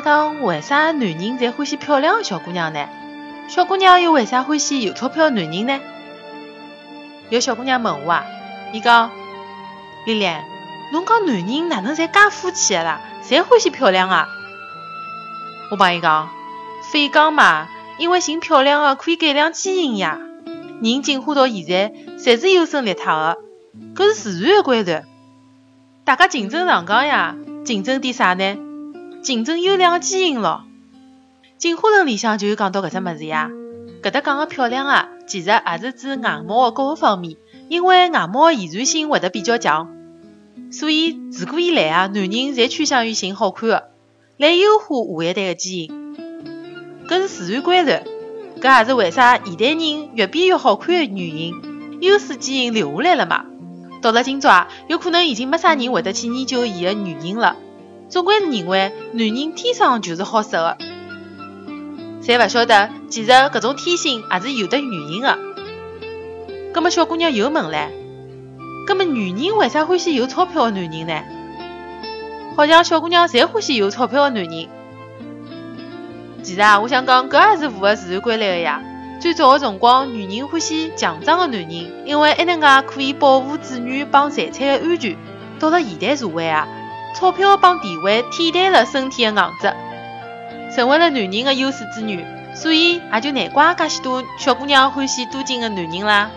[0.00, 2.88] 讲，为啥男人侪欢喜漂亮的小姑娘呢？
[3.48, 5.80] 小姑娘又为啥欢喜有钞票的男人呢？
[7.28, 8.24] 有小姑娘问我啊，
[8.72, 9.10] 伊讲，
[10.06, 10.26] 丽丽，
[10.92, 13.00] 侬讲男人哪能侪介肤浅的啦？
[13.24, 14.28] 侪欢喜漂亮啊？
[15.70, 16.28] 我帮伊讲，
[16.92, 20.18] 废讲嘛，因为寻漂亮的可以改良基因呀。
[20.82, 23.38] 人进化到现在，侪是优胜劣汰的，
[23.94, 25.00] 搿是自然的规律。
[26.04, 28.56] 大家竞争上岗呀，竞争点啥呢？
[29.22, 30.64] 竞争优良的基因咯。
[31.56, 33.50] 进化论里向就有讲到搿只物事呀。
[34.02, 37.36] 搿搭讲个漂亮啊，其实也是指外貌的各个方面，
[37.68, 39.88] 因为外貌遗传性会得比较强，
[40.72, 43.90] 所以自古以来啊，男人侪趋向于寻好看的，
[44.38, 46.16] 来优化下一代的基因。
[47.08, 47.92] 搿是自然规律，
[48.60, 51.54] 搿也是为啥现代人越变越好看的原因，
[52.00, 53.44] 优势基因留下来了嘛。
[54.00, 57.56] 到了今朝啊，有可能已经没啥人会得去研究伊的原因了。
[58.12, 60.76] 总归是认为男人天生就是好色的，
[62.22, 65.38] 侪勿晓得其实搿种天性也是有的原因的。
[66.74, 67.88] 葛末小姑娘又问唻，
[68.86, 71.22] 葛末女人为啥欢喜有钞票的男人呢？
[72.54, 74.68] 好像小姑娘侪欢喜有钞票的男人。
[76.42, 78.82] 其实啊，我想讲搿也是符合自然规律的呀。
[79.20, 85.16] 最早的辰光，女人欢喜强壮的男人，因为埃能介可以保护子女帮财产的安全。
[85.58, 86.68] 到了现代社会啊，
[87.14, 89.72] 钞票帮地位替代了身体的硬质，
[90.74, 96.30] 成为了男人的优势资源，所以也就难怪介许多小姑娘欢喜多金的男人啦。